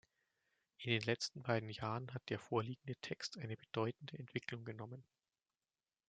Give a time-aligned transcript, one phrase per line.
[0.79, 5.03] In den letzten beiden Jahren hat der vorliegende Text eine bedeutende Entwicklung genommen.